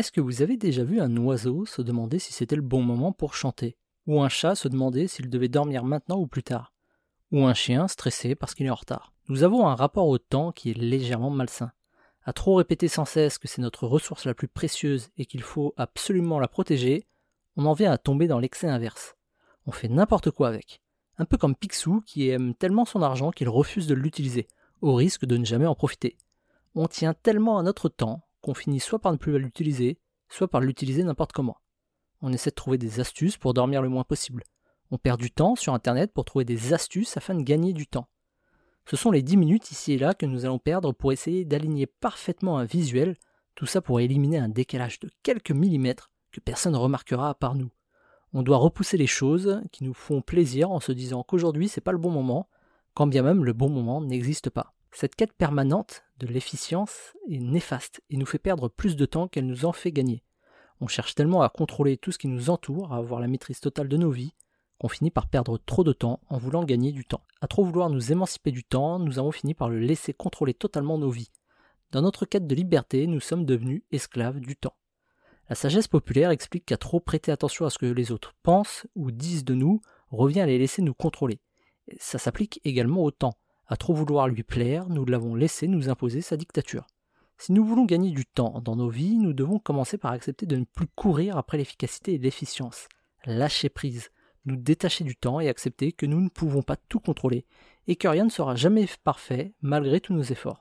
[0.00, 3.12] Est-ce que vous avez déjà vu un oiseau se demander si c'était le bon moment
[3.12, 3.76] pour chanter?
[4.06, 6.72] Ou un chat se demander s'il devait dormir maintenant ou plus tard?
[7.32, 9.12] Ou un chien stressé parce qu'il est en retard?
[9.28, 11.72] Nous avons un rapport au temps qui est légèrement malsain.
[12.22, 15.74] À trop répéter sans cesse que c'est notre ressource la plus précieuse et qu'il faut
[15.76, 17.06] absolument la protéger,
[17.56, 19.16] on en vient à tomber dans l'excès inverse.
[19.66, 20.80] On fait n'importe quoi avec.
[21.18, 24.48] Un peu comme Picsou qui aime tellement son argent qu'il refuse de l'utiliser,
[24.80, 26.16] au risque de ne jamais en profiter.
[26.74, 29.98] On tient tellement à notre temps qu'on finit soit par ne plus l'utiliser,
[30.28, 31.58] soit par l'utiliser n'importe comment.
[32.22, 34.44] On essaie de trouver des astuces pour dormir le moins possible.
[34.90, 38.08] On perd du temps sur Internet pour trouver des astuces afin de gagner du temps.
[38.86, 41.86] Ce sont les 10 minutes ici et là que nous allons perdre pour essayer d'aligner
[41.86, 43.16] parfaitement un visuel,
[43.54, 47.54] tout ça pour éliminer un décalage de quelques millimètres que personne ne remarquera à part
[47.54, 47.70] nous.
[48.32, 51.92] On doit repousser les choses qui nous font plaisir en se disant qu'aujourd'hui c'est pas
[51.92, 52.48] le bon moment,
[52.94, 54.72] quand bien même le bon moment n'existe pas.
[54.92, 59.46] Cette quête permanente de l'efficience est néfaste et nous fait perdre plus de temps qu'elle
[59.46, 60.22] nous en fait gagner.
[60.80, 63.88] On cherche tellement à contrôler tout ce qui nous entoure, à avoir la maîtrise totale
[63.88, 64.34] de nos vies,
[64.78, 67.22] qu'on finit par perdre trop de temps en voulant gagner du temps.
[67.40, 70.98] À trop vouloir nous émanciper du temps, nous avons fini par le laisser contrôler totalement
[70.98, 71.30] nos vies.
[71.92, 74.76] Dans notre quête de liberté, nous sommes devenus esclaves du temps.
[75.50, 79.10] La sagesse populaire explique qu'à trop prêter attention à ce que les autres pensent ou
[79.10, 81.40] disent de nous revient à les laisser nous contrôler.
[81.98, 83.34] Ça s'applique également au temps.
[83.70, 86.88] À trop vouloir lui plaire, nous l'avons laissé nous imposer sa dictature.
[87.38, 90.56] Si nous voulons gagner du temps dans nos vies, nous devons commencer par accepter de
[90.56, 92.88] ne plus courir après l'efficacité et l'efficience.
[93.26, 94.10] Lâcher prise,
[94.44, 97.46] nous détacher du temps et accepter que nous ne pouvons pas tout contrôler
[97.86, 100.58] et que rien ne sera jamais parfait malgré tous nos efforts.